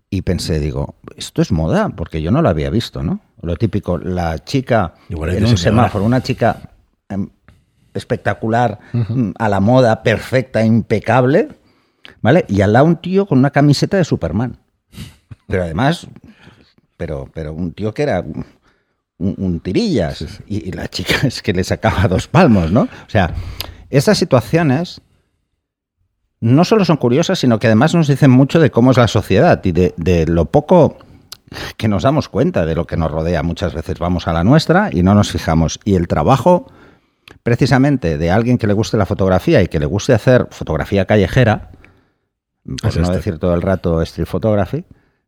Y 0.10 0.24
pensé, 0.24 0.60
digo, 0.60 0.96
esto 1.16 1.42
es 1.42 1.54
moda, 1.54 1.88
porque 1.88 2.22
yo 2.22 2.32
no 2.32 2.42
lo 2.42 2.50
había 2.50 2.70
visto, 2.70 3.02
¿no? 3.02 3.22
Lo 3.42 3.56
típico, 3.56 3.98
la 3.98 4.44
chica 4.44 4.96
Igual 5.08 5.36
en 5.36 5.46
un 5.46 5.58
semáforo, 5.58 6.04
una 6.04 6.22
chica 6.22 6.74
espectacular, 7.93 8.79
mm, 8.93 9.31
a 9.38 9.50
la 9.50 9.60
moda, 9.60 10.03
perfecta, 10.03 10.63
impecable, 10.63 11.50
¿vale? 12.22 12.46
Y 12.48 12.62
al 12.62 12.74
lado 12.74 12.86
un 12.86 12.98
tío 12.98 13.25
con 13.25 13.39
una 13.39 13.51
camiseta 13.51 13.98
de 13.98 14.03
Superman. 14.03 14.58
Pero 15.48 15.63
además, 15.63 16.08
pero, 16.98 17.29
pero 17.34 17.53
un 17.53 17.74
tío 17.74 17.93
que 17.93 18.03
era 18.03 18.22
un, 18.22 19.36
un 19.38 19.60
tirillas. 19.60 20.41
Y, 20.48 20.69
y 20.69 20.72
la 20.72 20.88
chica 20.88 21.15
es 21.27 21.41
que 21.41 21.53
le 21.53 21.63
sacaba 21.63 22.08
dos 22.08 22.27
palmos, 22.27 22.72
¿no? 22.72 22.81
O 22.81 23.10
sea, 23.10 23.34
estas 23.89 24.17
situaciones 24.17 25.01
no 26.41 26.63
solo 26.63 26.86
son 26.86 26.98
curiosas, 26.98 27.39
sino 27.39 27.60
que 27.60 27.67
además 27.67 27.93
nos 27.93 28.08
dicen 28.08 28.31
mucho 28.31 28.60
de 28.60 28.72
cómo 28.72 28.91
es 28.91 28.98
la 28.98 29.08
sociedad 29.08 29.60
y 29.63 29.72
de, 29.72 29.93
de 29.98 30.25
lo 30.25 30.46
poco 30.46 30.98
que 31.77 31.88
nos 31.88 32.03
damos 32.03 32.29
cuenta 32.29 32.65
de 32.65 32.75
lo 32.75 32.86
que 32.86 32.98
nos 32.98 33.12
rodea. 33.12 33.43
Muchas 33.43 33.74
veces 33.74 34.00
vamos 34.00 34.27
a 34.27 34.34
la 34.34 34.43
nuestra 34.43 34.89
y 34.91 35.03
no 35.03 35.15
nos 35.15 35.31
fijamos. 35.31 35.79
Y 35.84 35.96
el 35.96 36.08
trabajo, 36.08 36.72
precisamente, 37.44 38.18
de 38.18 38.32
alguien 38.32 38.58
que 38.58 38.68
le 38.68 38.74
guste 38.74 38.98
la 38.98 39.06
fotografía 39.06 39.62
y 39.62 39.68
que 39.68 39.80
le 39.80 39.86
guste 39.86 40.14
hacer 40.14 40.48
fotografía 40.52 41.06
callejera, 41.06 41.72
por 42.64 42.90
Es 42.90 42.98
no 42.98 43.04
este. 43.04 43.16
decir 43.18 43.40
todo 43.40 43.54
el 43.54 43.62
rato 43.62 44.02
street 44.02 44.28
photography, 44.28 44.86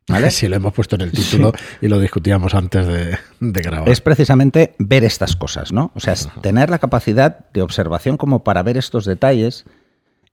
¿vale? 0.08 0.30
Sí, 0.30 0.48
lo 0.48 0.56
hemos 0.56 0.72
puesto 0.72 0.96
en 0.96 1.02
el 1.02 1.12
título 1.12 1.52
y 1.80 1.88
lo 1.88 1.98
discutíamos 1.98 2.54
antes 2.54 2.86
de, 2.86 3.18
de 3.40 3.62
grabar. 3.62 3.88
es 3.88 4.00
precisamente 4.00 4.74
ver 4.78 5.04
estas 5.04 5.36
cosas, 5.36 5.72
¿no? 5.72 5.90
O 5.94 6.00
sea, 6.00 6.12
es 6.12 6.28
tener 6.40 6.70
la 6.70 6.78
capacidad 6.78 7.50
de 7.52 7.62
observación 7.62 8.16
como 8.16 8.44
para 8.44 8.62
ver 8.62 8.76
estos 8.76 9.04
detalles 9.04 9.64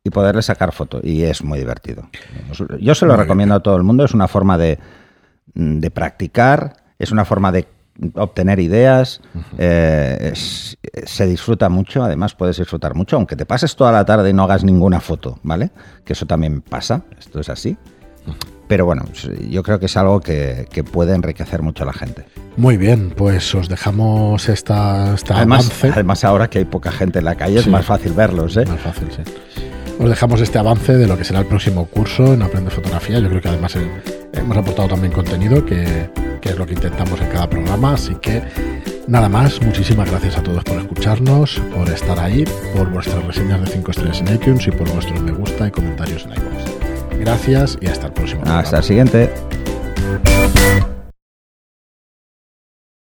y 0.03 0.11
poderle 0.11 0.41
sacar 0.41 0.71
foto. 0.71 1.01
Y 1.03 1.23
es 1.23 1.43
muy 1.43 1.59
divertido. 1.59 2.09
Yo 2.79 2.95
se 2.95 3.05
lo 3.05 3.13
Muy 3.13 3.21
recomiendo 3.23 3.55
a 3.55 3.59
todo 3.61 3.75
el 3.75 3.83
mundo. 3.83 4.05
Es 4.05 4.13
una 4.13 4.27
forma 4.27 4.57
de, 4.57 4.79
de 5.53 5.91
practicar, 5.91 6.77
es 6.99 7.11
una 7.11 7.25
forma 7.25 7.51
de 7.51 7.67
obtener 8.15 8.59
ideas, 8.59 9.21
eh, 9.57 10.31
es- 10.33 10.77
se 11.05 11.25
disfruta 11.27 11.69
mucho, 11.69 12.03
además 12.03 12.33
puedes 12.35 12.57
disfrutar 12.57 12.95
mucho, 12.95 13.15
aunque 13.15 13.35
te 13.35 13.45
pases 13.45 13.75
toda 13.75 13.91
la 13.91 14.05
tarde 14.05 14.29
y 14.29 14.33
no 14.33 14.43
hagas 14.43 14.63
ninguna 14.63 14.99
foto, 14.99 15.39
¿vale? 15.43 15.71
Que 16.05 16.13
eso 16.13 16.25
también 16.25 16.61
pasa, 16.61 17.03
esto 17.19 17.39
es 17.39 17.49
así. 17.49 17.77
Pero 18.67 18.85
bueno, 18.85 19.03
yo 19.49 19.63
creo 19.63 19.79
que 19.79 19.87
es 19.87 19.97
algo 19.97 20.19
que, 20.21 20.67
que 20.71 20.83
puede 20.83 21.15
enriquecer 21.15 21.63
mucho 21.63 21.83
a 21.83 21.87
la 21.87 21.93
gente. 21.93 22.25
Muy 22.55 22.77
bien, 22.77 23.11
pues 23.17 23.55
os 23.55 23.67
dejamos 23.67 24.47
esta, 24.47 25.15
esta 25.15 25.37
Además, 25.37 25.65
avance. 25.65 25.89
además, 25.89 26.23
ahora 26.23 26.49
que 26.49 26.59
hay 26.59 26.65
poca 26.65 26.91
gente 26.91 27.17
en 27.19 27.25
la 27.25 27.35
calle, 27.35 27.59
es 27.59 27.67
más 27.67 27.85
fácil 27.85 28.13
verlos, 28.13 28.55
¿eh? 28.57 28.65
Más 28.67 28.79
fácil, 28.81 29.07
sí. 29.15 29.23
os 29.99 30.07
dejamos 30.07 30.39
este 30.41 30.59
avance 30.59 30.95
de 30.95 31.07
lo 31.07 31.17
que 31.17 31.23
será 31.23 31.39
el 31.39 31.47
próximo 31.47 31.85
curso 31.87 32.33
en 32.33 32.43
Aprende 32.43 32.69
Fotografía. 32.69 33.17
Yo 33.19 33.29
creo 33.29 33.41
que 33.41 33.47
además 33.49 33.75
eh, 33.75 33.87
hemos 34.33 34.55
aportado 34.55 34.89
también 34.89 35.13
contenido, 35.13 35.65
que, 35.65 36.09
que 36.39 36.49
es 36.49 36.57
lo 36.57 36.65
que 36.65 36.73
intentamos 36.73 37.19
en 37.21 37.27
cada 37.29 37.49
programa. 37.49 37.93
Así 37.93 38.15
que 38.15 38.43
nada 39.07 39.29
más, 39.29 39.61
muchísimas 39.61 40.09
gracias 40.09 40.37
a 40.37 40.43
todos 40.43 40.63
por 40.63 40.77
escucharnos, 40.77 41.61
por 41.75 41.89
estar 41.89 42.19
ahí, 42.19 42.45
por 42.75 42.89
vuestras 42.89 43.23
reseñas 43.25 43.61
de 43.61 43.67
5 43.67 43.91
estrellas 43.91 44.21
en 44.21 44.35
iTunes 44.35 44.67
y 44.67 44.71
por 44.71 44.91
vuestros 44.91 45.21
me 45.21 45.31
gusta 45.31 45.67
y 45.67 45.71
comentarios 45.71 46.25
en 46.25 46.31
iTunes. 46.31 46.65
Gracias 47.19 47.77
y 47.81 47.87
hasta 47.87 48.07
el 48.07 48.13
próximo. 48.13 48.43
Hasta 48.45 48.77
el 48.77 48.83
siguiente. 48.83 49.29